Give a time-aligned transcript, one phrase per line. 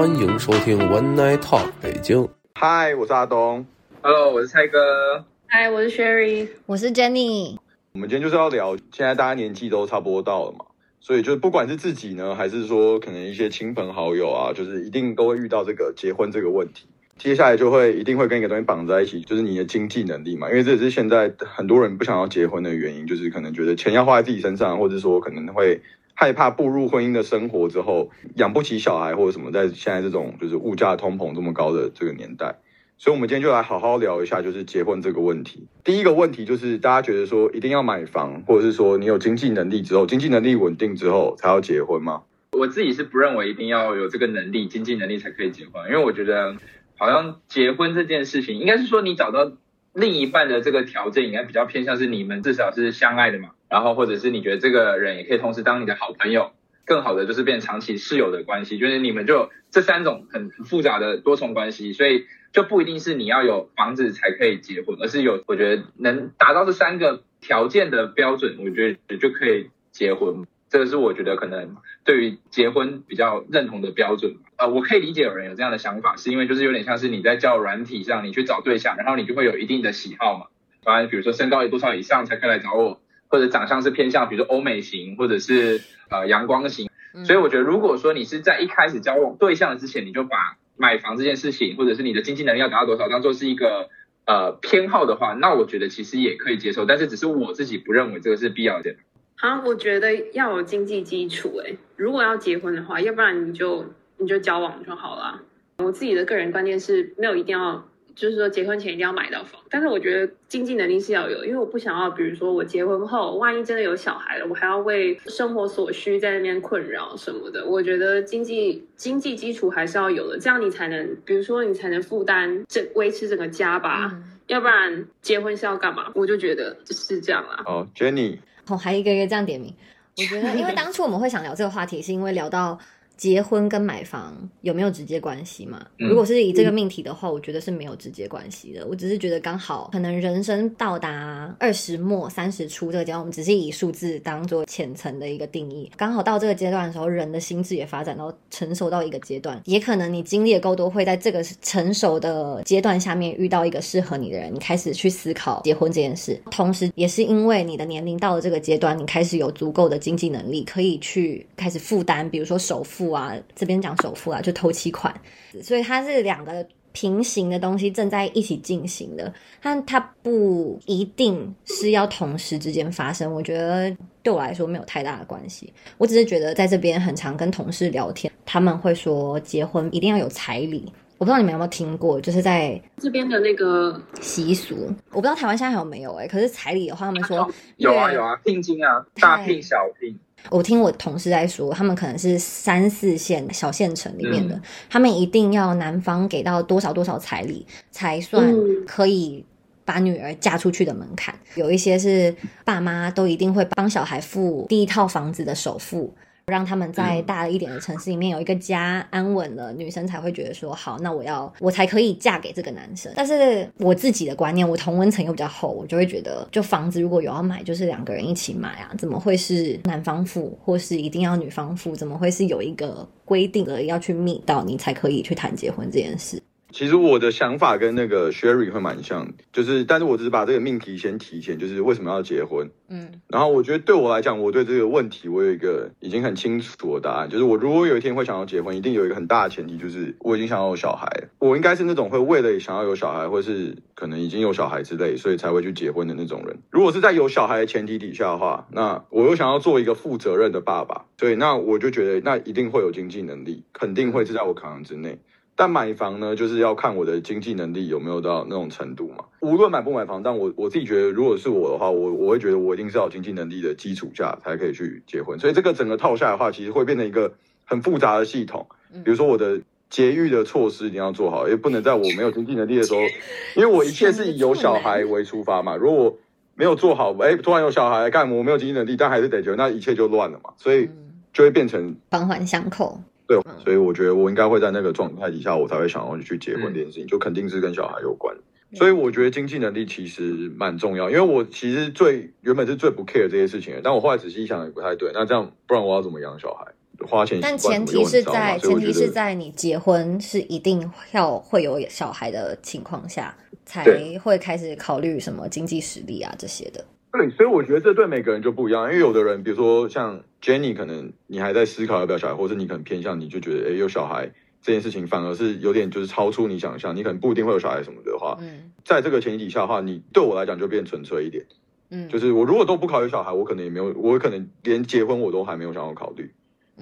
[0.00, 2.26] 欢迎收听 One Night Talk 北京。
[2.54, 3.66] 嗨，我是阿东。
[4.00, 5.26] Hello，我是蔡哥。
[5.46, 7.58] 嗨，我是 Sherry，我是 Jenny。
[7.92, 10.64] 我们今天就是要聊，现在大家年纪都差不多到了嘛，
[11.00, 16.86] 所以就是不管是自己呢，还是说可能一些亲朋好友啊，就是一定都会遇到这个结婚这个问题。
[17.18, 25.82] 接下来就会一定会跟一个东西绑在一起，就是你的经济能力嘛，因为这也是现在很多人不想要结婚的原因，就是可能觉得钱要花在自己身上，或者说可能会
[26.14, 32.58] 害怕步入婚姻的生活之后养不起小孩或者什么，在现在这种就是物价通膨这么高的这个年代。
[32.98, 35.66] 所以，我们今天就来好好聊一下，就是结婚这个问题。
[35.82, 42.24] 第一个问题就是，大家觉得说一定要买房，或者是说你有经济能力之后，经济能力稳定之后才要结婚吗？
[42.52, 46.56] 我自己是不认为一定要有这个能力、经济能力才可以结婚，因为我觉得
[46.98, 49.50] 好像结婚这件事情，应该是说你找到
[49.94, 56.52] 另一半的这个条件，应该比较偏向是你们至少是相爱的嘛，然后或者是你觉得这个人也可以同时当你的好朋友，
[56.84, 62.26] 更好的就是变长期室友的关系，就是你们就这三种很复杂的多重关系，所以。
[62.52, 70.44] 就不一定是你要有房子才可以结婚，而是有我觉得能达到这三个条件的标准，我觉得就可以结婚。
[70.68, 74.34] 这个是我觉得可能对于结婚比较认同的标准。
[74.56, 80.46] 呃，我可以理解有人有这样的想法，是因为就是有点像是你在叫软体上你去找对象，然后你就会有一定的喜好嘛。
[80.82, 86.90] 当然，比如说身高有多少以上才可以来找我，或者长相是偏向比如说欧美型或者是呃阳光型。
[87.24, 93.88] 所以我觉得如果说你是在一开始交往对象之前，你就把买房这件事情，或者是你的经济能力要达到多少，当做是一个
[94.26, 98.94] 呃偏好的话，那我觉得其实也可以接受，但是只是我自己不认为这个是必要的。
[99.34, 101.60] 好，我觉得要有经济基础。
[101.64, 103.86] 哎，如果要结婚的话，要不然你就
[104.18, 105.42] 你就交往就好了。
[105.78, 107.88] 我自己的个人观念是没有一定要，
[108.20, 117.64] 就是说结婚前一定要买到房，但是我觉得经济能力是要有，因为我不想要，比如说我结婚后，万一真的有小孩了，我还要为生活所需在那边困扰什么的。
[117.64, 124.10] 我觉得经济经济基础还是要有的，这样你才能，比如说你才能负担这维持整个家吧。
[124.12, 126.12] 嗯、要不然结婚是要干嘛？
[126.14, 127.62] 我就觉得是这样啦。
[127.64, 128.36] 哦，Jenny，
[128.68, 129.74] 哦，还一个一个这样点名。
[130.18, 132.78] 我觉得，因为当初我们会想聊这个话题，是因为聊到。
[133.20, 135.86] 结婚跟买房有没有直接关系嘛？
[135.98, 138.86] 如果是以这个命题的话，我觉得是没有直接关系的。
[138.86, 145.92] 我只是觉得刚好可能人生到达二十末三十初这个阶段，我们只是以数字当做浅层的一个定义。
[145.98, 156.40] 刚好到这个阶段的时候，人的心智也发展到成熟到一个阶段，也可能你经历的够多，会在这个成熟的阶段下面遇到一个适合你的人，你开始去思考结婚这件事。
[156.50, 163.09] 同时，也是因为你的年龄到了这个阶段，你开始有足够的经济能力，可以去开始负担，比如说首付。
[163.10, 165.14] 啊，这边讲首付啊，就头期款，
[165.62, 169.32] 所以它是两个平行的东西正在一起进行的，
[169.62, 173.32] 但它不一定是要同时之间发生。
[173.32, 184.74] 我觉得对我来说没有太大的关系，我只是觉得在这边很常跟同事聊天，他们会说结婚一定要有彩礼，我不知道你们有没有听过，就是在这边的那个习俗，
[185.10, 190.18] 我不知道台湾现在还有没有哎、欸，可是彩礼的话，他们说有啊有啊，聘金啊，大聘小聘。
[190.48, 198.54] 我听我同事在说，他们可能是三四线小县城里面的，嗯、他们一定要男方给到多少多少彩礼，才算
[198.86, 199.44] 可以
[199.84, 201.34] 把女儿嫁出去的门槛。
[201.54, 202.34] 有一些是
[202.64, 206.14] 爸妈都一定会帮小孩付第一套房子的首付。
[206.50, 213.10] 让他们在大一点的城市里面有一个家安稳了，女生才会觉得说好，那我要我才可以嫁给这个男生。
[213.16, 221.94] 但是我自己的观念，我同温层又比较厚，我就会觉得，就房子如果有要买，就是两个人一起买啊，怎么会是男方付，或是一定要女方付？
[221.94, 226.42] 怎么会是有一个规定的要去密到你才可以去谈结婚这件事？
[226.72, 241.08] 其实我的想法跟那个 Sherry 会蛮像，就是，但是我只是把这个命题先提前，就是为什么要结婚，嗯，然后我觉得对我来讲，我对这个问题我有一个已经很清楚的答案，就是我如果有一天会想要结婚，一定有一个很大的前提，就是我已经想要有小孩，
[241.38, 246.58] 我应该是那种会为了想要有小孩，或是可能已经有小孩之类，所以才会去结婚的那种人。
[246.70, 255.18] 如果是在有小孩的前提底下的话，那我又想要做一个负责任的爸爸，所以那我就觉得那一定会有经济能力，肯定会是在我考量之内。
[255.60, 259.26] 但买房呢，就是要看我的经济能力有没有到那种程度嘛。
[259.40, 265.38] 无论买不买房，但我我自己觉得，如果是我的话，我我会觉得我一定是要有经济能力的基础下才可以去结婚。
[265.38, 267.34] 所以这个整个套下来的话，其实会变成一个
[267.66, 268.66] 很复杂的系统。
[269.04, 269.60] 比如说我的
[269.90, 273.00] 节育的措施一定要做好，也不能在我没有经济能力的时候，
[273.54, 275.76] 因为我一切是以有小孩为出发嘛。
[275.76, 276.18] 如果我
[276.54, 280.54] 没有做好，哎，突然有小孩干，我没有经济能力，但还是得结婚，那一切就乱了嘛。
[280.56, 280.88] 所以
[281.34, 282.98] 就会变成环环相扣。
[283.30, 288.36] 对，所以我觉得我应该会在那个状态底下，我才会想要去结婚这件事情，就肯定是跟小孩有关。
[288.74, 295.12] 所以我觉得经济能力其实蛮重要，因为我其实最原本是最不 care 这些事情的，但我后来仔细一想也不太对。
[295.14, 296.66] 那这样不然我要怎么养小孩？
[297.08, 303.34] 花钱，但前提是在前提是在你结婚是一定要会有小孩的情况下，
[303.64, 303.84] 才
[304.22, 306.84] 会开始考虑什么经济实力啊这些的。
[307.12, 314.30] 对，所以我觉得这对每个人就不一样，因为有的人，比如说像 Jenny，可能你还在思考要不要小孩，或者你可能偏向你就觉得，哎，有小孩
[314.62, 321.44] 这件事情反而是有点就是超出你想象，你可能不一定会有小孩什么的话，嗯，在这个前提底下的话，你对我来讲就变纯粹一点，
[321.90, 326.30] 嗯，就是我如果都不考虑小孩，我可能也没有，我可能连结婚我都还没有想要考虑，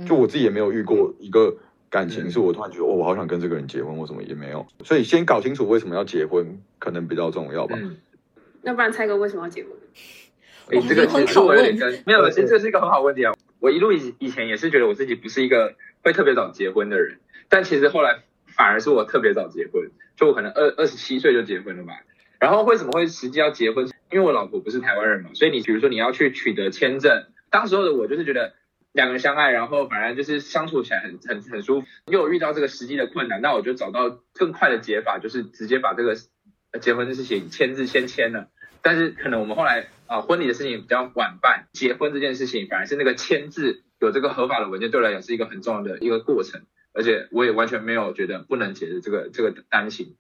[0.07, 1.57] 就我自己也没有遇过一个
[1.89, 7.79] 感情是我突然觉得哦，我好想跟这个人结婚，或什么也没有，所以先搞清楚为什么要结婚，可能比较重要吧。
[8.69, 9.73] 要不然猜哥为什么要结婚？
[10.71, 13.33] 哎，这个其实我有点跟没有，其实这是一个很好问题啊。
[13.61, 17.19] 我一路以以前也是觉得我自己不是一个会特别早结婚的人，
[17.49, 21.95] 但其实后来反而是我特别早结婚，就我可能二二十七岁就结婚了吧。
[22.39, 23.87] 然后为什么会实际要结婚？
[24.13, 28.53] 因为我老婆不是台湾人嘛，所以你比如说你要去取得签证，当时候的我就是觉得
[28.93, 31.87] 两个人相爱，然后反正就是相处起来很很很舒服。
[32.05, 36.15] 因为我遇到这个实际的困难，那我就找到更快的解法，就是直接把这个
[36.79, 38.49] 结婚的事情签字先签了。
[38.83, 50.17] 但是可能我们后来啊，婚礼的事情比较晚办，结婚这件事情反而是那个签字有这个合法的文件，对我来讲是一个很重要的一个过程，而且我也完全没有觉得不能解的这个这个担心。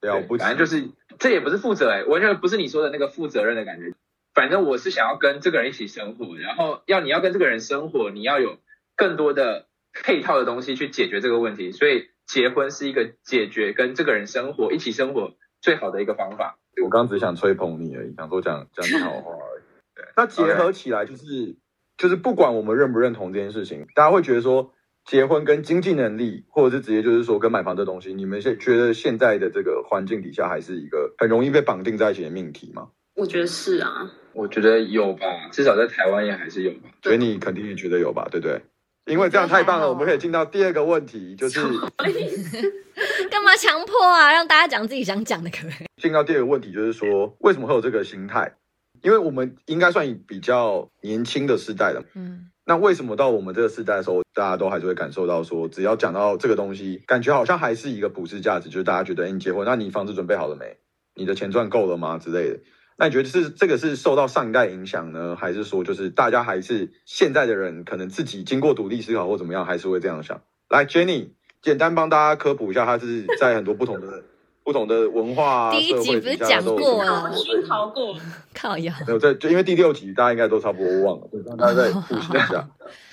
[0.00, 0.88] 了不，反正就是
[1.18, 3.94] 这也不是负责哎，完全不是你说的那个负责任的感觉。
[4.34, 8.58] 反正我是想要跟这个人一起生活，然后要你要跟这个人生活，你要有
[8.96, 16.58] 更多的配套的东西去解决这个问题，所以结婚是一个解决跟这个人生活一起生活最好的一个方法。
[16.82, 19.62] 我刚只想吹捧你而已，想说讲讲你好话而已。
[19.94, 21.56] 对，那结合起来就是
[21.96, 24.72] 就是不管我们认不认同这件事情，大家会觉得说
[25.04, 32.88] 结婚跟经济能力，或者是直接就是说跟买房这东西，你们现觉得现在的这个环境底下，还是一个很容易被绑定在一起的命题吗？
[33.14, 36.88] 我觉得是啊，我觉得有吧，至少在台湾也还是有吧。
[37.02, 38.62] 所以你肯定也觉得有吧，对不对？
[39.06, 41.60] 因为这样太棒了，我们可以进到第二个问题，就是
[43.30, 44.32] 干嘛强迫啊？
[44.32, 45.86] 让大家讲自己想讲的，可不可以？
[46.00, 48.54] 进到第二个问题，就是说为什么会有这个心态？
[49.02, 60.76] 因为我们应该算比较年轻的世代了，嗯，那为什么到我们这个时代的时候，大家都还是会感受到说，只要讲到这个东西，感觉好像还是一个普世价值，就是大家觉得，哎，你结婚，那你房子准备好了没？
[61.16, 62.18] 你的钱赚够了吗？
[62.18, 62.60] 之类的。
[63.02, 70.40] 那你觉得是这个是受到上一代影响呢，还是说就是大家还是现在的人可能自己经过独立思考或怎么样，还是会这样想？
[70.68, 74.22] 来，Jenny，简单帮大家科普一下，他是在很多不同的
[74.62, 78.14] 不同的文化第一集不是讲过了，熏陶过，
[78.54, 78.94] 靠药。
[79.04, 82.70] 没有在，就因为第六集大家应该都差不多忘了，对大家再复习一下。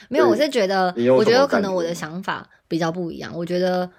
[0.07, 3.35] 没有，我是觉得，我觉得可能我的想法比较不一样。
[3.35, 3.89] 我觉得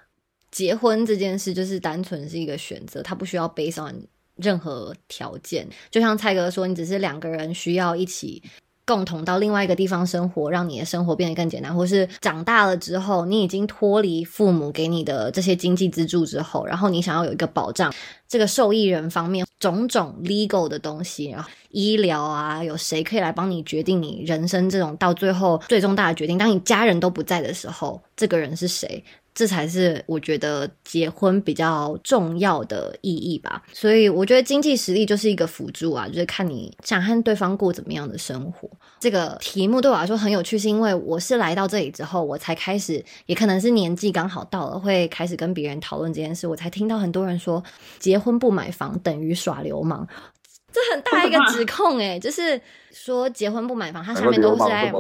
[0.53, 3.93] 结婚这件事就是单纯是一个选择，它不需要悲伤。
[4.41, 8.43] 任何条件，就像蔡哥说，你只是两个人需要一起
[8.85, 17.95] 共同到另外一个地方生活，让你的生活变得更简单，或是长大了之后，你已经脱离父母给你的这些经济资助之后，然后你想要有一个保障，
[18.27, 26.37] 这个受益人方面种种 legal 的东西，然后医疗啊，有谁可以来帮你决定你人生这种到最后最重大的决定？
[26.37, 29.05] 当你家人都不在的时候，这个人是谁？
[29.41, 38.69] 这才是我觉得结婚比较重要的意义吧，所以我觉得经济实力就是一个辅助啊，就是看你想和对方过怎么样的生活。
[38.99, 47.65] 这个题目对我来说很有趣，是因为我是来到这里之后，我才开始，也可能是年纪刚好到了，会开始跟别人讨论这件事，我才听到很多人说
[47.99, 50.07] 结婚不买房等于耍流氓，
[50.71, 52.61] 这很大一个 指控哎，就是
[52.93, 54.93] 说结婚不买房，它下面都是在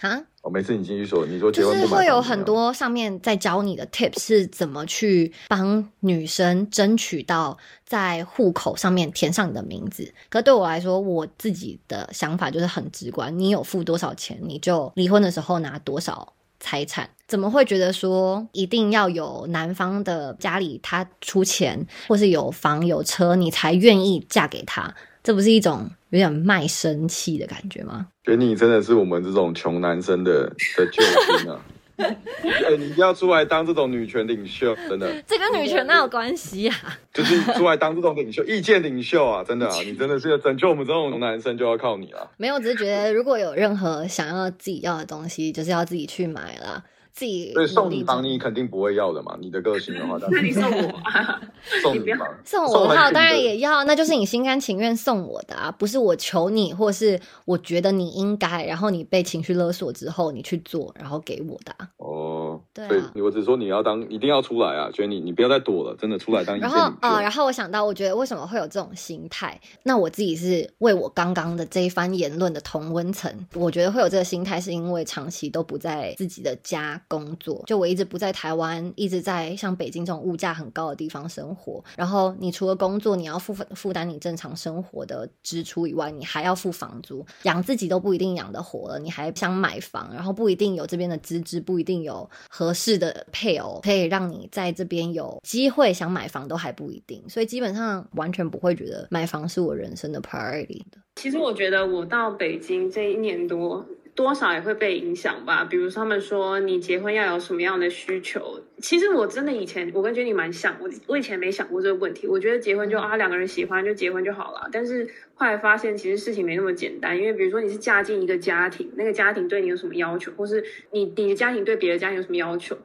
[0.00, 0.20] 啊。
[0.42, 10.12] 我每次你继续说，你说就是会有很多上面在教你的 tips 是怎么去帮女生争取到在户口上面填上你的名字。
[10.28, 17.08] 可对我来说，我自己的想法就是很直观：你有付多少钱，你就离婚的时候拿多少财产。
[17.26, 24.94] 怎么会觉得说一定要有男方的家里他出钱，或是有房有车，你才愿意嫁给他？
[25.22, 28.06] 这不是一种有点卖身契的感觉吗？
[28.22, 30.44] 觉得你真的是我们这种穷男生的
[30.76, 31.60] 的救星啊！
[31.96, 35.22] 哎，你一定要出来当这种女权领袖，真的。
[35.28, 36.76] 这跟女权哪有关系啊？
[37.12, 39.44] 就是出来当这种领袖、意见领袖啊！
[39.44, 42.30] 真的啊，你真的是要拯救我们这种男生，就要靠你了。
[42.36, 46.82] 没有，只是觉得如果有任何想要自己要的东西，就是要自己去买了。
[47.14, 51.00] 自己对送你房你肯定不会要的嘛，你的个性的话， 那你送我
[51.80, 61.72] 送你房，送我的话当然也要，那就是你心甘情愿送我的啊，不是我求你，或是我觉得你应该，然后你被情绪勒索之后你去做，然后给我的。
[61.98, 62.33] 哦，
[62.74, 66.98] 对啊所以我只说你要当一定要出来啊，觉得你你不要再躲了，真的出来当然后啊。
[67.00, 69.60] 呃，然后我想到，我觉得为什么会有这种心态？
[69.84, 81.82] 那我自己是为我刚刚的这一番言论的同温层，我觉得会有这个心态，是因为长期都不在自己的家工作，就我一直不在台湾，一直在像北京这种物价很高的地方生活。
[81.96, 92.28] 然后你除了工作，你要负负担你正常生活的支出以外，你还要付房租，养自己都不一定养得活了，你还想买房，然后不一定有这边的资质，不一定有
[92.64, 100.80] 合适的配偶可以让你在这边有机会想买房都还不一定，所以基本上完全不会觉得买房是我人生的 priority。
[101.16, 105.64] 其实我觉得我到北京这一年多，多少也会被影响吧。
[105.64, 112.26] 比如说他们说你结婚要有什么样的需求，其实我真的以前我跟 Jenny 蛮像，我我以前没想过这个问题。
[112.26, 117.18] 我觉得结婚就啊两个人喜欢就结婚就好了，但是后来发现其实事情没那么简单。
[117.18, 122.76] 因为比如说你是嫁进一个家庭，那个家庭对你有什么要求，或是你你的家庭对别的家庭有什么要求？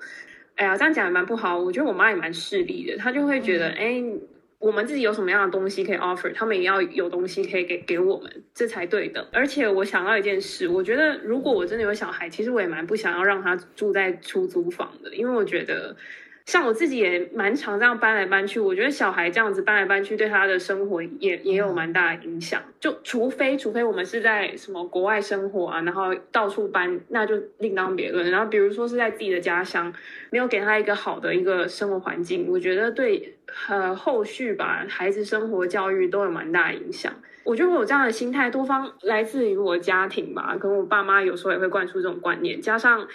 [0.56, 1.60] 哎呀，这样讲也蛮不好。
[1.60, 4.04] 我觉得我妈也蛮势利的，她就会觉得哎。
[4.60, 9.28] 我们自己有什么样的东西可以 offer，他们也要有东西可以给给我们，这才对的。
[9.32, 15.96] 而且我想到一件事，我觉得如果我真的有小孩，其实我也蛮不想要让他住在出租房的，因为我觉得。
[16.50, 22.60] 像我自己也蛮常这样搬来搬去，我觉得小孩这样子搬来搬去，对他的生活也也有蛮大的影响。
[22.80, 28.32] 就除非除非我们是在什么国外生活啊，然后到处搬，那就另当别论。
[28.32, 29.94] 然后比如说是在自己的家乡，
[30.32, 33.38] 没有给他一个好的一个生活环境，我觉得对
[33.68, 37.14] 呃后续吧孩子生活教育都有蛮大影响。
[37.44, 43.08] 我觉得我有这样的心态，多方来自于我家庭吧，跟我爸妈有时候也会灌输这种观念，加上。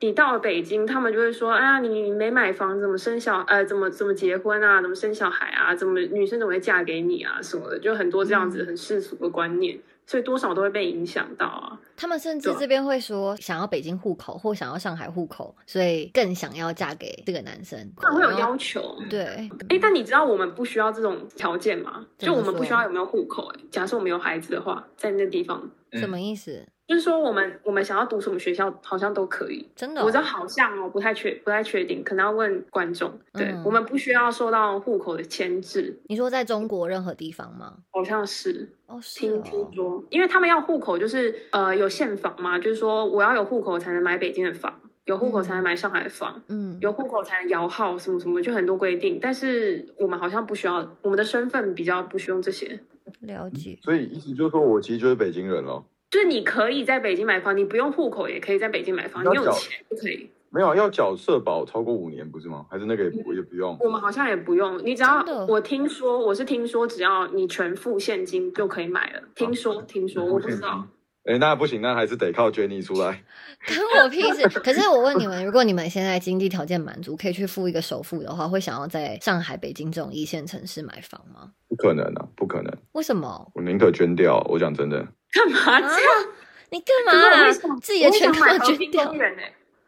[0.00, 3.40] 你到了北京，他们就会说：“啊，你没买房，怎么生小？
[3.46, 4.80] 呃，怎么怎么结婚啊？
[4.80, 5.74] 怎么生小孩啊？
[5.74, 7.38] 怎么女生怎么会嫁给你啊？
[7.42, 11.78] 什么的，就很多这样子很世俗的观念，所以多少都会被影响到啊。
[11.98, 17.92] 他们甚至这边会说，想要北京户口或想要上海户口，所以更想要嫁给这个男生。
[17.98, 19.50] 他会有要求，对。
[19.68, 22.06] 哎，但你知道我们不需要这种条件吗？
[22.16, 23.52] 就我们不需要有没有户口？
[23.54, 26.66] 哎，假设我们有孩子的话，在那地方，什么意思？
[26.86, 29.64] 就是说，我们我们想要读什么学校，好像都可以。
[29.76, 33.16] 真的，我知道好像哦，不太确不太确定，可能要问观众。
[33.32, 36.00] 对我们不需要受到户口的牵制。
[36.08, 37.76] 你说在中国任何地方吗？
[37.92, 49.20] 好像是哦，听听说，因为他们要户口，就是呃有现房嘛，就是说我要有户口才能买北京的房，有户口才能买上海的房，嗯，有户口才能摇号什么什么，就很多规定。
[49.22, 52.80] 但是我们好像不需要，我们的身份比较不需要这些。
[53.20, 53.78] 了解。
[53.82, 55.84] 所以意思就是说我其实就是北京人了。
[56.10, 60.28] 就是你可以在北京买房，你不用户口也可以在北京买房，你有钱就可以。
[60.52, 62.66] 没有要缴社保超过五年不是吗？
[62.68, 63.76] 还是那个也不也不用？
[63.78, 69.22] 我们好像也不用，你只要我听说我是听说，只要你全付现金就可以买了。
[69.36, 70.84] 听说听说我不知道。
[71.24, 73.22] 哎，那不行，那还是得靠 Jenny 出来。
[73.92, 74.48] 关我屁事！
[74.60, 81.52] 可是我问你们，如果你们现在经济条件满足，可以去付一个首付的话，会想要在上海、北京这种一线城市买房吗？
[81.68, 82.74] 不可能啊，不可能。
[82.92, 83.52] 为什么？
[83.54, 84.38] 我宁可捐掉。
[84.48, 84.96] 我讲真的。
[85.32, 86.28] 干嘛这样？
[86.70, 87.52] 你干嘛？
[87.82, 89.12] 自己的钱都捐掉？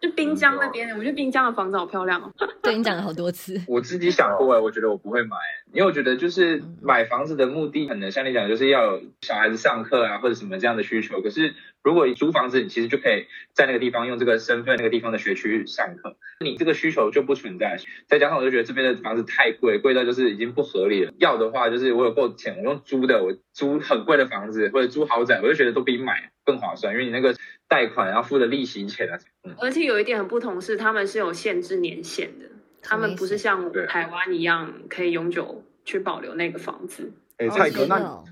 [0.03, 2.33] 就滨江那边，我觉得滨江的房子好漂亮哦。
[2.61, 3.63] 对你讲了好多次。
[3.69, 5.37] 我自己想过哎，我觉得我不会买，
[5.73, 11.23] 因为我觉得就是买房子的目的，可能像你讲，就是要有小孩子上课啊，或者什么这样的需求。
[11.23, 17.79] 可是如果你租房子，你其实就可以在那个地方用这个身份，那个地方的学区上课，你这个需求就不存在。
[18.07, 21.13] 再加上我就觉得这边的房子太贵，贵到就是已经不合理了。
[21.19, 27.35] 要的话，就是我有够钱，我用租的，我租很贵的房子或者租豪宅，我就觉得都比买更划算，因为你那个。
[27.69, 29.19] 贷款要付的利息钱啊，
[29.59, 32.45] 而且有一点很不同是，他们是有限制年限的，
[32.83, 37.11] 他们不是像台湾一样可以永久去保留那个房子。
[37.39, 38.23] 哎，蔡哥，那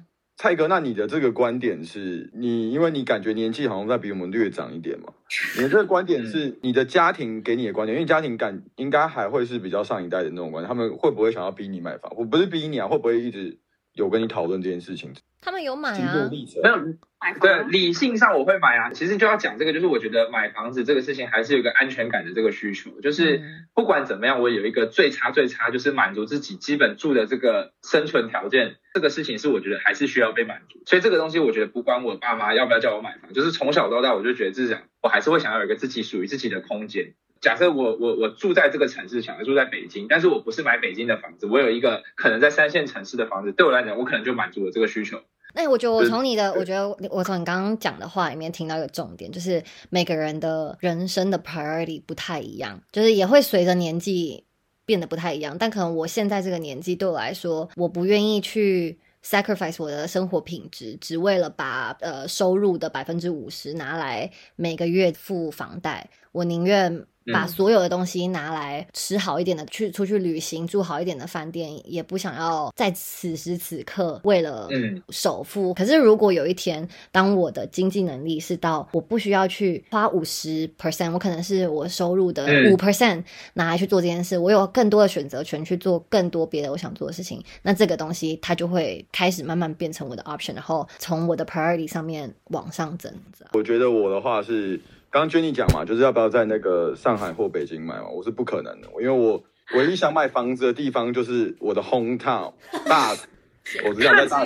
[0.40, 5.12] 蔡哥，那你的这个观点是你，因为你感觉年纪好像在比我们略长一点嘛？
[5.54, 12.10] 你的这个观点是你的家庭给你的观点，因为家庭感应该还会是比较上一代的那种观点，他们会不会想要逼你买房？
[12.16, 13.58] 我不是逼你啊，会不会一直
[13.92, 15.12] 有跟你讨论这件事情？
[15.40, 16.28] 他们有买啊，
[16.62, 17.34] 没有买。
[17.40, 18.90] 对，理性上我会买啊。
[18.92, 23.00] 其实就要讲这个，就是我觉得买房子这个事情还是有一个安全感的这个需求。
[23.00, 23.42] 就是
[23.74, 28.76] 不管怎么样，我有一个最差最差，就是满足自己基本住的这个生存条件。
[28.92, 30.82] 这个事情是我觉得还是需要被满足。
[30.86, 37.14] 所以这个东西我觉得不关我爸妈要不要叫我买房，就是从小到大我就觉得至少我还是会想要有一个自己属于自己的空间。
[37.40, 45.22] 假设我我我住在这个城市，想要住在北京，但是我不是买北京的房子，我有一个可能在三线城市的房子，对我来讲，我可能就满足了这个需求。
[45.54, 54.44] 那我觉得我从你的，我觉得我从你刚刚讲的话里面听到一个重点，就是每个人的人生的 priority 不太一样，就是也会随着年纪
[54.84, 55.56] 变得不太一样。
[55.58, 66.08] 但可能我现在这个年纪对我来说，我不愿意去 sacrifice 我的生活品质，只为了把呃收入的百分之五十拿来每个月付房贷。
[66.32, 74.68] 我宁愿把所有的东西拿来吃好一点的，去出去旅行，住好一点的饭店，也不想要在此时此刻为了
[75.10, 75.72] 首付。
[75.74, 83.22] 可是如果有一天，当我的经济能力是到我不需要去花五十 percent，我可能是我收入的五 percent
[83.54, 93.12] 拿来去做这件事，我有更多的选择权去做更多别的我想做的事情，那这个东西它就会开始慢慢变成我的 option，然后从我的 priority 上面往上增。
[93.52, 94.80] 我觉得我的话是。
[95.10, 98.08] 刚刚 Jenny 讲嘛，就是要不要在那个上海或北京买嘛？
[98.08, 99.42] 我是不可能的，因为我
[99.74, 102.52] 唯一想买房子的地方就是我的 home town
[102.88, 103.10] 大，
[103.86, 104.44] 我只想在大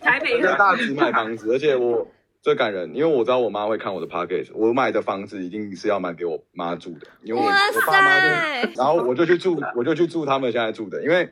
[0.00, 2.06] 台北在大直买房子，而且我
[2.40, 8.20] 最感人，因为我知道我妈会看我的 podcast，我买的房子一定是要买给我妈住的，因为我我爸妈
[8.64, 11.28] 就，然后我就去住， 我就去住他们现在住的，因为。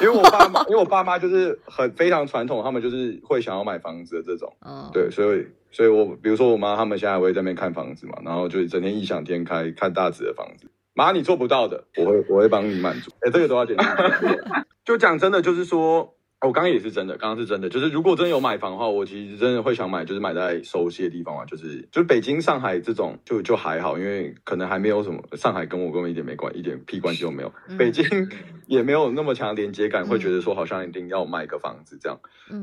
[0.00, 4.54] 因为我爸妈，因为我爸妈就是很非常传统，他们就是会想要买房子的这种，
[4.92, 13.76] 对，所以，所以我比如说我妈他们现在会在那边看房子嘛，然后就整天异想天开看大直的房子，妈你做不到的，我会我会帮你满足，哎，这个多少钱？
[14.84, 16.14] 就讲真的，就是说。
[16.42, 27.52] 我刚刚也是真的，刚刚是真的，就是如果真的有买房的话，我其实真的会想买，就是买在熟悉的地方嘛，就是就是北京、上海这种就就还好，因为可能还没有什么上海跟我根本一点没关，一点屁关系都没有。
[27.78, 28.04] 北京
[28.66, 32.18] 也没有那么强连接感，会觉得说好像一定要买个房子这样。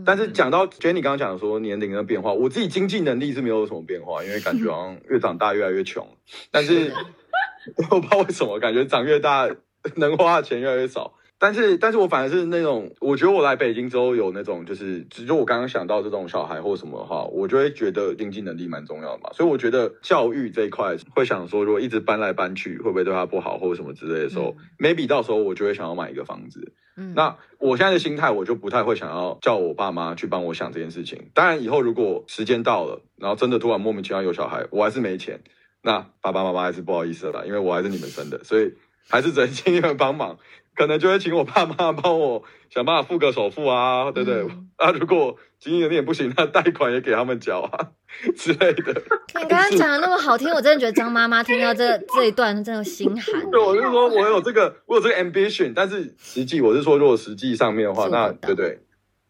[0.05, 6.05] 但是讲到 Jenny 刚刚讲说年龄的变化，我自己经济能力是没有什么变化，因为感觉好像越长大越来越穷。
[6.51, 6.91] 但是
[7.89, 9.49] 我不知道为什么，感觉长越大
[9.95, 11.13] 能花的钱越来越少。
[11.39, 19.31] 但是，但是我反而是那种，我觉得我来北京之后有那种，就是只就我刚刚想到这种小孩或什么的话，我就会觉得经济能力蛮重要的嘛。
[19.33, 26.73] 所以我觉得教育这一块会想说，如果一直搬来搬去，会不会对他不好或者什么之类的时候，maybe 到时候我就会想要买一个房子。
[26.97, 31.29] 嗯，那我现在的心态，我就不太会想要叫我爸妈去帮我想这件事情。
[31.33, 35.39] 当然，以后如果时间到了，然后真的突然莫名其妙有小孩，我还是没钱，
[35.81, 38.73] 那爸爸妈妈还是不好意思了，因为我还是你们生的，所以
[39.09, 40.37] 还是只能请你们帮忙。
[40.79, 44.47] 可能就会请我爸妈帮我想办法付个首付啊，对不对？
[44.79, 47.89] 啊，如果经济有点不行，那贷款也给他们缴啊
[48.33, 48.93] 之类的。
[49.35, 53.51] 你刚刚讲的那么好听，我真的觉得张妈妈听到这 这一段真的心寒。
[53.51, 58.79] 对，我是说我有这个，我有这个 ambition，但是实际我是说，如果实际上面的话，那对对，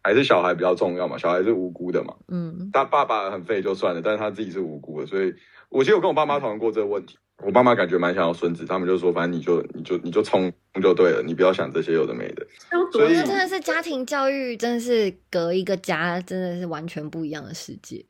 [0.03, 2.13] 还是小孩比较重要嘛，小孩是无辜的嘛。
[2.27, 5.33] 嗯，他爸爸很废就算了，但是他自己是无辜的，所以
[5.69, 7.17] 我其实有跟我爸妈讨论过这个问题。
[7.41, 12.45] 我爸妈感觉蛮想要孙子，他们就说，反正你就你就你就冲就对了，你不要想这些有的没的。
[12.91, 18.03] 所以真的是家庭教育，真的是隔一个家，真的是完全不一样的世界。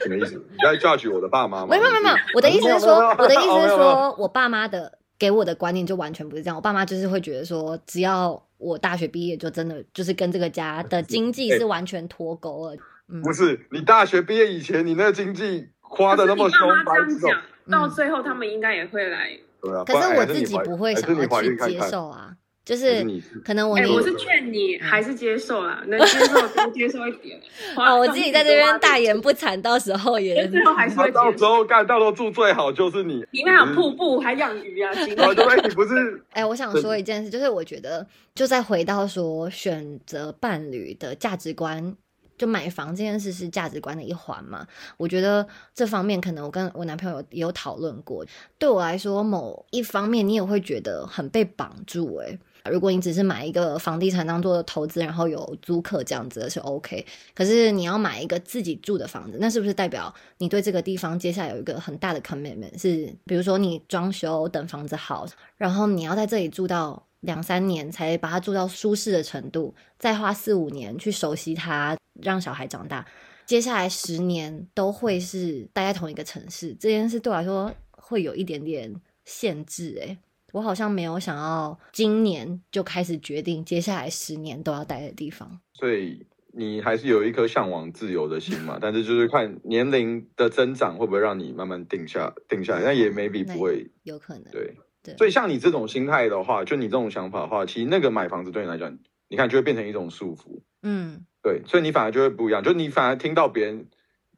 [0.00, 0.36] 什么意思？
[0.50, 1.68] 你在 judge 我的爸妈吗？
[1.68, 6.56] 没有没有没有，我的意思是说，我的意思是说我爸妈的给我的观念就完全不是这样。
[6.56, 12.76] 我爸妈就是会觉得说，只要我大学毕业，就真的就是跟这个家的经济是完全脱钩了。
[13.08, 17.32] 嗯不是，你大学毕业以前，你那个经济花的那么凶，白种。
[17.70, 19.30] 到最后，他们应该也会来。
[19.60, 22.30] 对啊，可是我自己不会想要去接受啊，
[22.64, 23.04] 就是
[23.44, 27.40] 可能我，我是劝你还是接受啦，能接受多接受一点。
[27.76, 33.24] 哦，我自己在这边大言不惭，到时候也最后 还是会到时候干，到时候住最好就是你。
[33.32, 34.92] 你那有瀑布，还养鱼啊？
[34.94, 36.22] 对，你不是？
[36.30, 41.96] 哎，我想说一件事，就是我觉得，就再回到说选择伴侣的价值观。
[42.36, 44.66] 就买房这件事是价值观的一环嘛？
[44.96, 48.24] 我觉得这方面可能我跟我男朋友也有讨论过。
[48.58, 52.16] 对我来说，某一方面你也会觉得很被绑住。
[52.16, 52.38] 诶，
[52.70, 57.04] 如果你只是买一个房地产当做投资，然后有租客这样子的是 OK。
[57.34, 62.80] 可是你要买一个自己住的房子，那是不是代表你对这个地方接下来有一个很大的 commitment？
[62.80, 67.02] 是比如说你装修等房子好，然后你要在这里住到。
[67.20, 73.04] 两三年才把它住到舒适的程度，再花四五年去熟悉它，让小孩长大。
[73.44, 79.96] 接下来十年都会是待在同一个城市，这件事对我来说会有一点点限制。
[80.00, 80.18] 诶，
[80.52, 85.60] 我好像没有想要今年就开始决定接下来十年都要待的地方。
[85.74, 88.78] 所以你还是有一颗向往自由的心嘛？
[88.80, 94.74] 但是就是看年龄的增长会不会让你慢慢定下定下来，那也 maybe 不会，有可能对。
[95.16, 98.98] 所以像你这种心态的话，就你这种想法的话，其实那个买房子对你来讲，
[99.28, 100.62] 你看就会变成一种束缚。
[100.82, 103.86] 嗯，对，所以你反而就会不一样，就你反而听到别人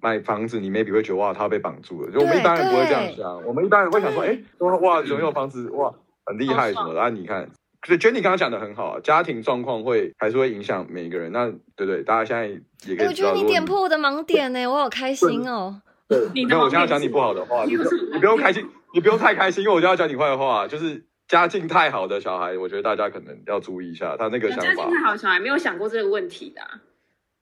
[0.02, 2.12] 买房子，你 maybe 会觉得哇，他被绑住了。
[2.12, 4.38] 就我们一般人不会这样想，我们一般人会想说，哎，
[4.82, 5.90] 哇，拥有房子哇，
[6.26, 7.08] 很厉害什么的。
[7.08, 7.48] 你看，
[7.86, 11.32] 所以 Jenny 刚刚讲的很好，家庭状况会还是会影响每一个人。
[11.32, 12.46] 那对对，大家现在
[12.86, 13.06] 也可以。
[13.06, 15.80] 我觉得你点破我的盲点呢，我好开心哦。
[16.08, 17.74] 对， 那我现在讲你不好的话，你
[18.18, 18.68] 不用开心。
[18.92, 20.66] 你不用太开心，因为我就要讲你坏话。
[20.66, 24.64] 就是家境太好的小孩，我觉得大家可能要注意一下他那个想法。
[24.64, 26.62] 家境太好的小孩没有想过这个问题的。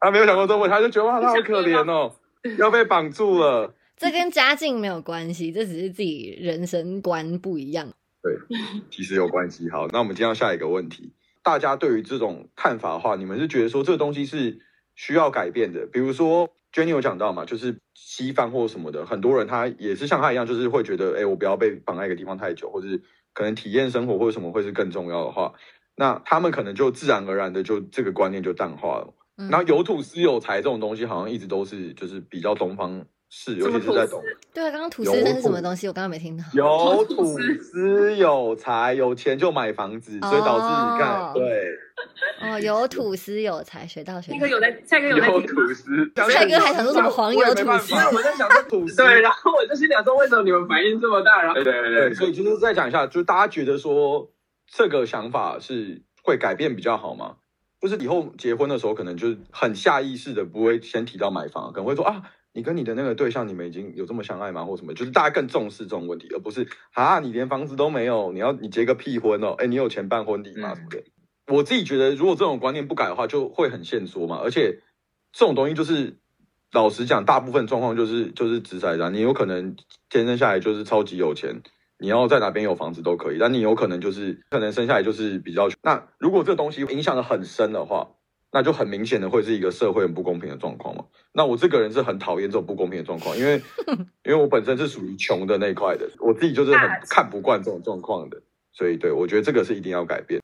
[0.06, 2.14] 他没有想过这个问题，他就觉得哇，他好可怜哦，
[2.58, 3.74] 要被绑住了。
[3.98, 7.92] 这跟家境没有关系，这只是自己人生观不一样。
[8.22, 8.32] 对，
[8.88, 9.68] 其实有关系。
[9.68, 14.60] 好，那我们接到下一个问题，大家对于这种看法的话，你们是觉得说这个东西是
[14.94, 15.88] 需要改变的？
[15.88, 23.02] 比如说，Jenny 有讲到嘛，就是西方或什么的，很多人他也是像他一样，就是会觉得，哎，我不要被绑在一个地方太久，或者是
[23.34, 25.54] 可能体验生活或者什么会是更重要的话，
[25.96, 29.12] 那他们可能就自然而然的就这个观念就淡化了。
[29.36, 34.22] 然后有土司有财这种东西，好像一直都是就是比较东方式，尤其是在东。
[34.54, 35.86] 对啊，刚刚土司那是什么东西？
[35.86, 36.44] 我刚刚没听到。
[36.54, 41.70] 有土司有财，有钱就买房子，所以导致你看，对。
[42.40, 44.38] 哦，有土司有财，学到学到。
[44.38, 47.92] 那个有在，蔡哥有在土司，蔡哥还想说什么黄油土司？
[47.94, 51.42] 因为我在想说土司， 对，然后我就心想说，为什么你们反应这么大？
[51.42, 54.30] 然后对对对，所以就是再讲一下，就是大家觉得说
[54.66, 57.36] 这个想法是会改变比较好吗？
[57.80, 64.64] 就是以后结婚的时候，可能就是很下意识的不会先提到买房，可能会说啊，你跟你的那个对象，你们已经有这么相爱吗？
[64.64, 64.94] 或什么？
[64.94, 69.54] 就是大家更重视这种问题，而不是啊，你连房子都没有，你要你结个屁婚哦？
[69.58, 70.74] 哎，你有钱办婚礼吗？
[70.74, 71.04] 什么的？
[71.48, 74.40] 我自己觉得，如果这种观念不改的话，就会很现缩嘛。
[74.42, 74.80] 而且
[75.32, 76.18] 这种东西就是，
[76.72, 79.76] 老实讲，大部分状况就是就是直在的，你有可能
[80.08, 81.62] 天生下来就是超级有钱。
[81.98, 88.10] 你要在哪边有房子都可以，但你有可能就是可能生下来就是比较穷那如果这个东西影响的很深的话，
[88.52, 91.04] 那就很明显的会是一个社会很不公平的状况嘛。
[91.32, 93.62] 那我这个人是很讨厌这种不公平的状况，因为
[94.24, 100.40] 因为我本身是属于穷的那一块的，我自己就是很看不惯这种状况的，所以对我觉得这个是一定要改变。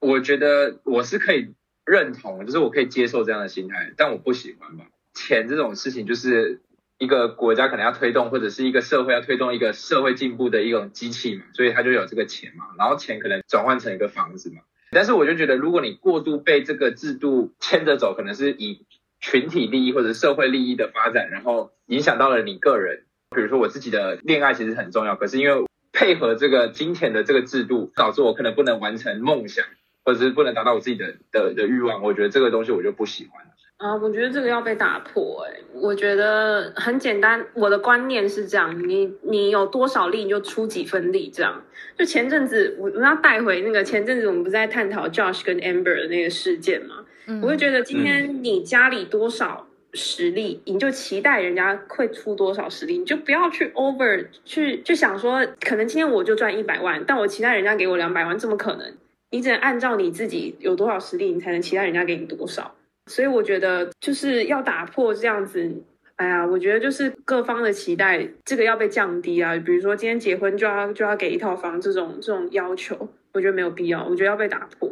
[0.00, 4.86] 我觉得我是可以认同，就是我可以接受这样的心态，但我不喜欢吧。
[5.14, 6.60] 钱这种事情就是。
[6.98, 14.62] 一个国家可能要推动，或者是一个社会要推动一个社会进步的一种机器嘛，所以它就有这个钱嘛，然后钱可能转换成一个房子嘛。
[14.92, 18.86] 但是我就觉得，如果你过度被这个制度牵着走，可能是以
[19.20, 23.02] 群体利益或者社会利益的发展，然后影响到了你个人。
[23.34, 29.66] 比如说我自己的恋爱其实很重要，可是因为配合这个金钱的这个制度，导致我可能不能完成梦想，
[30.04, 32.02] 或者是不能达到我自己的的的欲望。
[32.02, 33.44] 我觉得这个东西我就不喜欢。
[33.78, 35.46] 啊，我觉得这个要被打破。
[35.46, 41.30] 哎，我觉得很简单，我的观念是这样：你你有多少力，你就出几分力。
[41.32, 41.62] 这样，
[41.98, 47.04] 就前阵子我我要带回那个前阵子我们不是在探讨 Josh 跟 Amber 的那个事件吗？
[47.42, 58.94] 我会觉得今天你家里多少实力，你就期待人家会出多少实力，你就不要去 over 去就想说，可能今天我就赚一百万，但我期待人家给我两百万，怎么可能？
[59.32, 62.75] 你只能按照你自己有多少实力，你才能期待人家给你多少。
[63.06, 65.82] 所以我觉得就是要打破这样子，
[66.16, 69.56] 哎呀，我觉得就是各方的期待，这个要被降低啊。
[69.58, 74.90] 比如说今天结婚就要就要给一套房这种这种要求，我觉得没有必要，我觉得要被打破，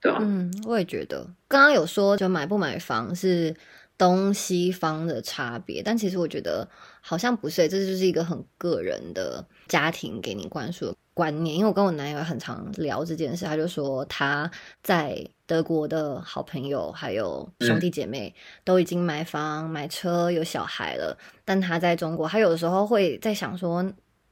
[0.00, 0.18] 对吧？
[0.20, 1.26] 嗯，我也觉得。
[1.48, 3.54] 刚刚有说就买不买房是
[3.98, 6.68] 东西方的差别，但其实我觉得
[7.00, 10.96] 好像不是，这就是一个很个人的家庭给你灌输。
[11.14, 14.50] 观念，因为我跟我男友很常聊这件事，他就说他
[14.82, 23.84] 在德国的好朋友还有兄弟姐妹都已经买房买车有小孩了，但他在中国，他有的时候会在想说，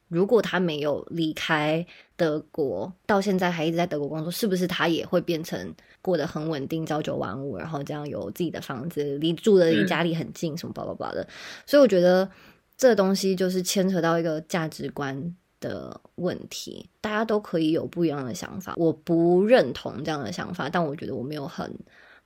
[0.09, 11.29] 如果他没有离开德国，到现在还一直在德国工作，是不是他也会变成过得很稳定、朝九晚五，然后这样有自己的房子，离住的离家里很近，什么叭叭叭的？
[11.67, 12.27] 所以我觉得
[12.79, 15.37] 这东西就是牵扯到一个价值观。
[15.61, 18.75] 的问题，大家都可以有不一样的想法。
[18.77, 21.73] 我不认同这样的想法，但我觉得我没有很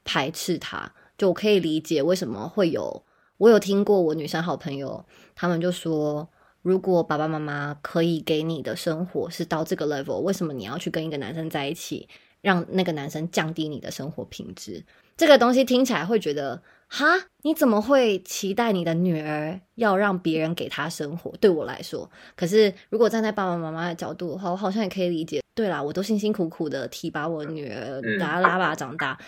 [0.05, 3.05] 排斥他，就我可以理解为什么会有。
[3.37, 6.29] 我有听过我女生好朋友，他们就说，
[6.63, 12.09] 如果爸爸妈妈可以给你的生活是到这个 level，为什么你要去跟一个男生在一起，
[12.41, 14.85] 让那个男生降低你的生活品质？
[15.17, 16.63] 这个东西听起来会觉得。
[16.97, 17.07] 哈，
[17.43, 21.33] 你怎么会期待你的女儿要让别人给她生活？
[21.41, 25.43] 对我来说，可是如果站在爸爸妈妈的角度的话，我好像也可以理解。
[25.57, 29.19] 对啦，我都辛辛苦苦的提拔我女儿，把她拉拔长大，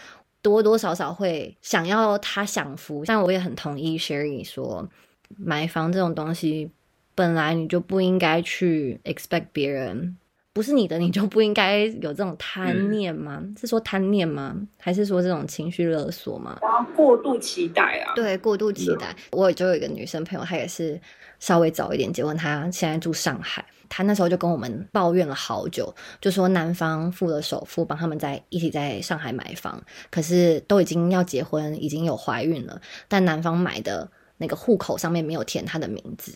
[0.40, 3.02] 多多少少会想要她享福。
[3.04, 4.88] 但我也很同意 Sherry 说，
[5.36, 6.70] 买房这种东西
[7.16, 10.16] 本来你就不应该去 expect 别人。
[10.56, 13.42] 不是你的， 你就不应该有这种贪念吗？
[13.60, 14.56] 是说贪念吗？
[14.80, 16.58] 还是说这种情绪勒索吗？
[16.96, 18.14] 过度期待啊！
[18.16, 19.14] 对，过度期待。
[19.32, 20.98] 我就有一个女生朋友，她也是
[21.38, 23.62] 稍微早一点结婚，她现在住上海。
[23.90, 36.32] 她那时候就跟我们抱怨了好久，就说男方付了首付，帮他们在一起在上海买房，可是都已经要结婚，已经有怀孕了，但男方买的那个户口上面没有填她的名字。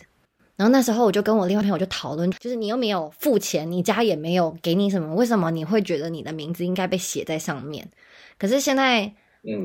[0.61, 7.89] 然后那时候我就跟我另外朋友就讨论，就是你又没有付钱，你家也没有给你什么，为什么你会觉得你的名字应该被写在上面？
[8.37, 9.11] 可是现在，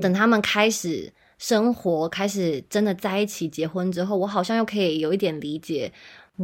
[0.00, 5.92] 等他们开始生活开始真的在一起结婚之后，我好像又可以有一点理解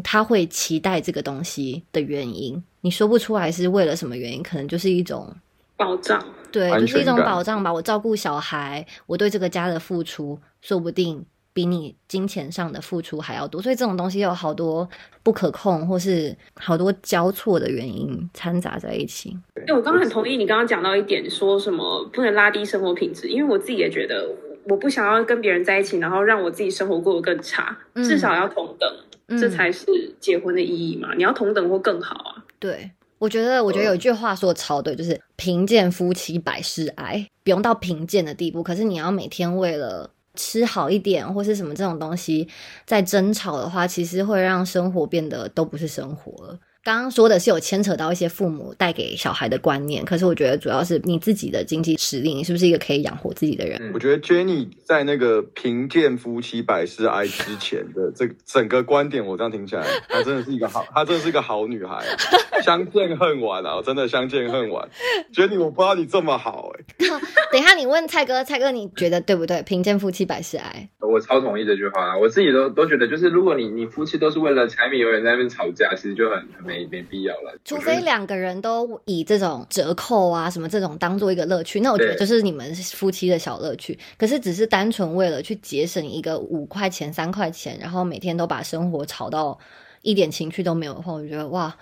[0.04, 2.62] 他会期待这个东西的原因。
[2.82, 5.34] 你说不出来是为了什么原因，可能就是一种
[5.78, 7.72] 保障，对，就是一种保障吧。
[7.72, 11.24] 我照顾小孩，我对这个家的付出，说不定。
[11.54, 14.88] 比你金钱上的付出还要多，所以这种东西有好多
[15.22, 19.36] 不可控，或是好多交错的原因掺杂在一起。
[19.66, 24.26] 哎，我刚刚很同意你刚刚讲到一点，说什么不能拉低生活品质，因为我自己也觉得，
[24.64, 29.86] 我不想要跟别人在一起，然后让我自己生活过得更差，至少要同等，这才是
[30.18, 31.14] 结婚的意义嘛。
[31.14, 32.44] 你要同等或更好啊。
[32.58, 40.10] 对，我觉得，我觉得有一句话说的超对，就是贫贱夫妻百事哀，不用到贫贱的地步，可是你要每天为了。
[40.34, 42.48] 吃好一点，或是什么这种东西，
[42.86, 46.58] 在争吵的话，其实会让生活变得都不是生活了。
[46.84, 53.92] 刚刚说的是有牵扯到一些父母带给小孩的观念，可是我觉得主要是你自己的经济实力，你是不是一个可以养活自己的人？
[53.94, 62.04] 我觉得 Jenny 在那个贫贱夫妻百事哀之前的这整个观点，我这样听起来，她真的是一个好，她真的是一个好女孩。
[62.64, 64.88] 相见恨晚啊，真的相见恨晚。
[65.32, 67.06] Jenny，我不知道你这么好哎。
[67.52, 69.62] 等一下，你问蔡哥，蔡哥你觉得对不对？
[69.62, 76.71] 贫贱夫妻百事哀，我超同意这句话，我自己都都觉得，就是如果你你夫妻都是为了柴米油盐在那边吵架，其实就很很。
[76.72, 83.98] 没没必要了，除非两个人都以这种折扣啊什么这种当做一个乐趣，那我觉得就是你们夫妻的小乐趣。
[84.16, 89.58] 可是只是单纯为了去节省一个五块钱、三块钱，然后每天都把生活吵到
[90.00, 91.76] 一点情趣都没有的话，我觉得哇，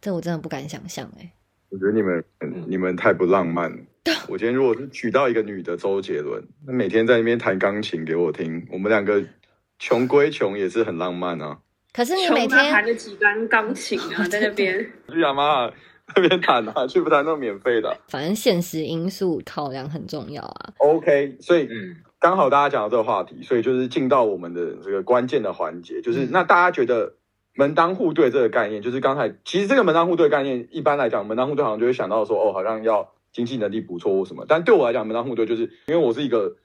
[0.00, 1.32] 这我真的不敢想象哎。
[1.70, 2.24] 我觉得你们
[2.68, 3.78] 你们太不浪漫了。
[4.28, 9.24] 我今天如果是娶到一个女的周杰伦，那每天在那边弹钢琴给我听，我们两个
[9.78, 11.58] 穷归穷，也是很浪漫啊。
[11.94, 15.70] 可是你每天弹了几段钢琴啊， 在那边去亚妈
[16.16, 17.96] 那边弹啊，去不弹都免费的。
[18.08, 20.74] 反正现实因素考量很重要啊。
[20.78, 21.68] OK，所以
[22.18, 27.14] 刚好大家讲到这个话题，所以就是进到我们的这个关键的环节，就是那大家觉得
[27.54, 34.44] 门当户对这个概念，就是刚才其实这个门当户对概念，一般来讲门当户对好像就会想到说，哦，好像要经济能力不错或什么。
[34.48, 36.56] 但对我来讲，门当户对就是因为我是一个。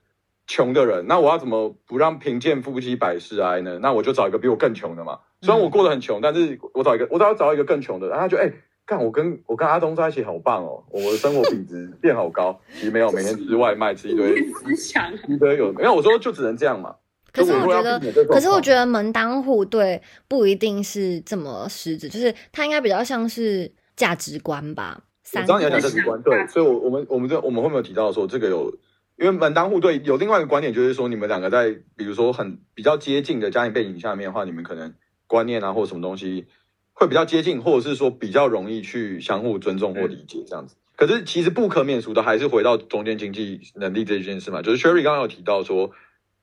[0.49, 3.77] 穷的人，那我要怎么不让贫贱夫妻百事哀呢？
[3.83, 5.19] 那我就找一个比我更穷的嘛。
[5.41, 8.07] 虽然我过得很穷，但是我找一个，我都要找一个更穷的。
[8.07, 8.51] 然后他就哎，
[8.87, 12.59] 看我跟我跟阿东在一起好棒哦，我的生活品质变好高。
[12.73, 15.71] 其实没有，每天吃外卖，吃一堆思想，一堆有。
[15.71, 16.95] 没有，我说就只能这样嘛。
[17.31, 24.99] 可是我觉得，可是我觉得门当户对不一定是这么实质，就是它应该比较像是价值观吧。
[25.35, 28.73] 我知道你要讲价值观，对，所以，我我们我们这我们后面有提到说这个有。
[29.19, 34.95] 因为门当户对有另外一个观点，就是说你们两个在比如说很比较接近的家庭背景下面的话，你们可能
[35.27, 36.47] 观念啊或者什么东西
[36.93, 40.77] 会比较接近，或者是说比较容易去相互尊重或理解这样子。
[40.95, 44.61] 可是其实不可免俗的还是回到中间经济能力这一件事嘛。
[44.61, 45.91] 就是 Sherry 刚刚有提到说，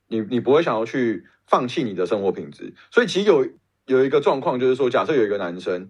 [0.07, 3.47] 你你不会想要去放弃你的生活品质，所以其实有
[3.87, 5.89] 有一个状况就是说，假设有一个男生，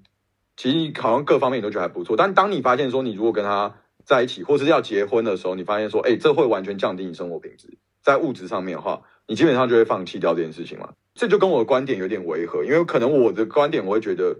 [0.55, 3.75] 其实好像各方面你都觉得还不错，但当你发现说你如果跟他
[4.07, 10.93] 在一起，或是要结婚的时候，你发现说，哎，这会完全降低你生活品质，在物质上面的话，你基本上就会放弃掉这件事情嘛。
[11.13, 14.37] 这就跟我的观点有点违和，因为可能我的观点我会觉得，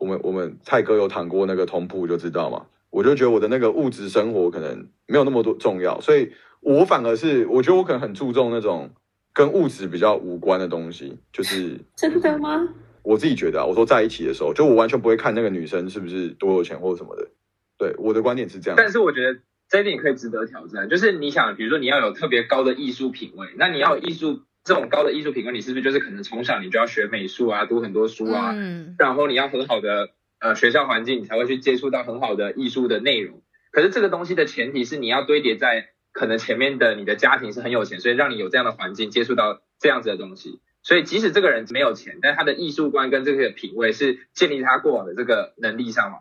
[0.00, 8.88] 我们我们蔡哥有谈过那个同铺就知道嘛，我就觉得我的那个物质生活可能没有那么多重要，所以我反而是我觉得我可能很注重那种
[9.34, 12.66] 跟物质比较无关的东西，就是 真的吗？
[13.02, 17.28] 我自己觉得啊，我说在一起的时候，就我完全不会看那个女生是不是多有钱或者什么的。
[17.78, 20.88] 对我的观点是这样，但是我觉得这一点可以值得挑战。
[20.88, 30.10] 就是你想，比如说你要有特别高的艺术品味，那你要艺术这种高的艺术品味，你是不是就是可能从小你就要学美术啊，读很多书啊，嗯，然后你要很好的
[30.40, 33.42] 呃学校环境，你才会去接触到很好的艺术的内容。
[33.70, 40.60] 可是这个东西的前提是你要堆叠在可能前面的你的家庭是很有钱，所以让你有这样的环境接触到这样子的东西。
[40.82, 46.18] 所以即使这个人没有钱，但他的艺术观跟这个品味是建立他过往的这个能力上嘛。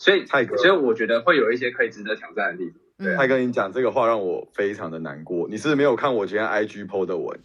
[0.00, 3.16] 所以泰哥，所以我觉得会有一些可以值得挑战的地方。
[3.18, 5.46] 泰哥，你讲这个话让我非常的难过。
[5.50, 7.38] 你是没有看我今天 IG PO 的文，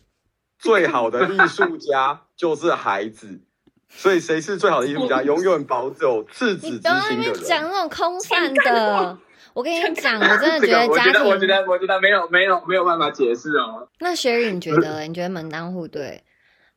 [0.58, 3.42] 最好的艺术家 就是孩子。
[3.90, 5.22] 所以谁是最好的艺术家？
[5.22, 7.34] 永远保有赤子之心的人。
[7.34, 9.18] 你讲那种空泛的，
[9.54, 13.88] 我跟你讲，我真的觉得 家庭，我觉得，我觉得没有，没有，没有办法解释哦。
[14.00, 15.02] 那雪雨，你觉得？
[15.02, 16.24] 你觉得门当户对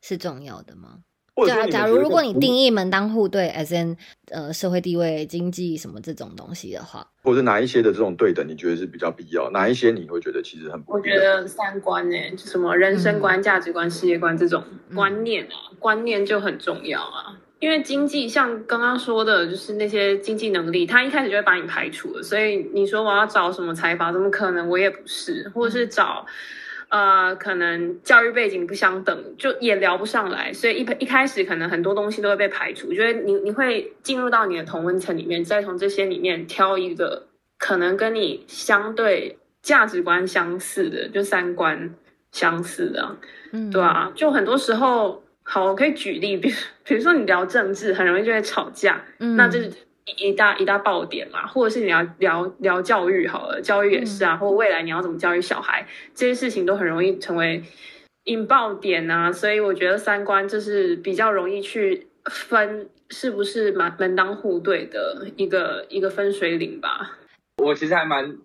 [0.03, 0.99] 是重要的吗？
[1.46, 3.96] 对啊，假如如果你定义门当户对，as in
[4.31, 9.51] 呃社会地位、经济什么这种东西的话，或者哪一些的这种对等，你觉得是比较必要？
[9.51, 10.83] 哪一些你会觉得其实很？
[10.87, 14.62] 我觉得三观呢，就什么人生观、价值观、世界观这种
[14.94, 17.38] 观念啊，观念就很重要啊。
[17.61, 22.22] 因为经济像刚刚说的，就是那些经济能力，他一开始就会把你排除了。
[22.22, 24.68] 所以你说我要找什么财阀，怎么可能？
[24.68, 26.24] 我也不是，或者是找。
[26.88, 32.92] 呃，可能教育背景不相等，就也聊不上来，所以一一开始可能很多东西都会被排除。
[32.94, 37.27] 觉得你你会进入到你的同温层里面，再从这些里面挑一个
[37.59, 41.94] 可能跟你相对价值观相似的，就三观
[42.33, 43.16] 相似的，
[43.53, 49.70] 嗯，对啊，就很多时候，好，我可以举例，比如比如说你聊政治，很容易就会吵架，嗯，那这是。
[50.16, 57.62] 一大一大爆点嘛，或者是你要聊聊教育好了，教育也是啊，或未来你要怎么教育小孩，这些事情都很容易成为
[58.25, 59.31] 引爆点啊。
[59.31, 67.18] 所以我觉得三观就是比较容易去分是不是门门当户对的一个一个分水岭吧。
[67.62, 68.37] 我其实还蛮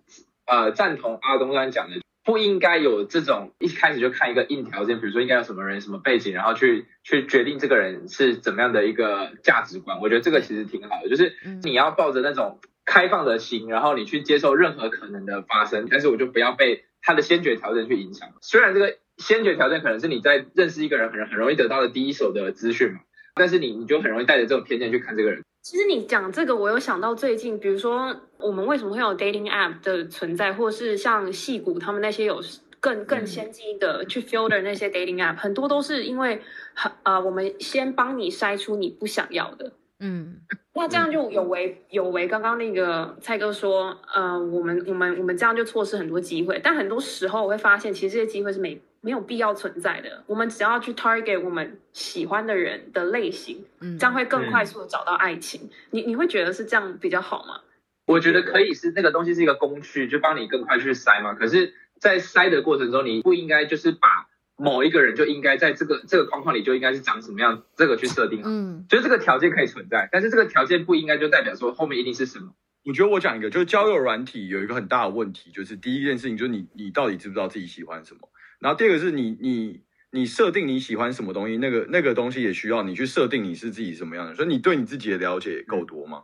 [0.46, 2.03] 呃赞同阿东刚刚讲的。
[2.24, 10.00] 不应该有这种一开始就看一个硬条件，比如说应该有什么人、什么背景，然后去去决定这个人是怎么样的一个价值观。
[10.00, 15.86] 我觉得这个其实挺好的，就是你要抱着那种开放的心，然后你去接受任何可能的发生。
[15.90, 18.30] 但是我就不要被他的先决条件去影响。
[18.40, 23.00] 虽然这个先决条件可能是你在认识一个人很很容易得到的第一手的资讯嘛，
[23.34, 25.44] 但是你你就很容易带着这种偏见去看这个人。
[25.64, 32.38] 其实你讲这个，我有想到最近，比如说我们为什么会有 dating app 的存在，或是像戏骨他们那些有
[32.80, 36.42] 更更先进的去 filter 那些 dating app，很多都是因为
[36.74, 40.36] 很呃，我们先帮你筛出你不想要的，嗯，
[40.74, 48.78] 那这样就有违有违刚刚那个蔡哥说，呃，我们我们我们这样就错失很多机会，但很多时候我会发现，其实这些机会是没。
[49.04, 50.24] 没有必要存在的。
[50.26, 55.68] 我们只要去 target 我们喜欢的人的类型，嗯，这样会更快速的找到爱情。
[55.90, 57.60] 你你会觉得是这样比较好吗？
[58.06, 61.34] 我觉得可以是那个东西是一个工具，就帮你更快去筛嘛。
[61.34, 64.08] 可是，在筛的过程中，你不应该就是把
[64.56, 68.40] 某一个人就应该在这个这个框框里就应该是长什么样，这个去设定。
[68.44, 72.54] 嗯，就是这个条件可以存在，但是这个条件不应该就代表说后面一定是什么。
[72.86, 78.28] 我觉得我讲一个，就是交友软体有一个很大的问题，就是第一件事情就是你你到底知不知道自己喜欢什么。
[78.64, 86.22] 然后第二个是你你你设定你喜欢什么东西，那个那个东西也需要你去设定你是自己什么样的，所以你对你自己的了解够多吗？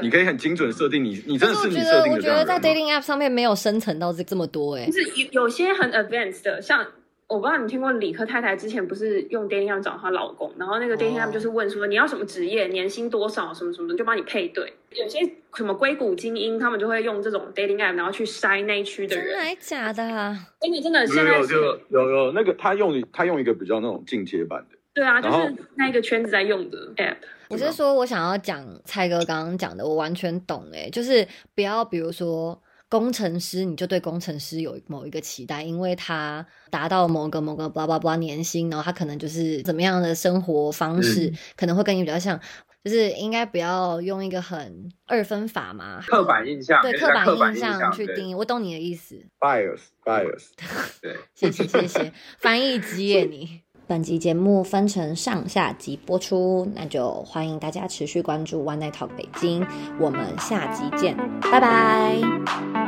[0.00, 2.18] 你可以很精准设定你，你真的是你设定的。
[2.18, 6.86] 我觉得在 dating app 上面没有生成到这这么多哎，就是有有些很 advanced 的，像。
[7.30, 14.72] 我不知道你听过李克太太之前不是用 dating app 找她老公，然后那个 dating app 就是问说你要什么职业，年薪多少，什么什么的，就帮你配对。
[14.90, 15.20] 有些
[15.54, 19.26] 什么硅谷精英，他们就会用这种 dating app，然后去筛那一区的人。
[19.26, 20.36] 真的假的？
[20.60, 24.76] 真的真的，现在有有有那个他用他用一个比较那种进阶版的。
[24.92, 27.18] 对啊，就是那一个圈子在用的 app。
[27.48, 32.60] 我是说我想要讲蔡哥刚刚讲的，我完全懂哎，就是不要比如说。
[32.90, 42.38] 工程师，你就对工程师有某一个期待，因为他达到某个某个 blah blah blah 年薪，然后他可能就是怎么样的生活方式，可能会跟你比较像，
[42.84, 47.06] 就是应该不要用一个很二分法嘛，刻板印象，对刻
[47.38, 48.34] 板印象去定义。
[48.34, 50.48] 我懂你的意思，bias，bias，
[51.00, 53.60] 对， 谢谢谢谢，翻译机耶你。
[53.86, 59.66] 本集节目分成上下集播出，那就欢迎大家持续关注 One Night Talk 北京，
[59.98, 62.79] 我们下集见，拜拜。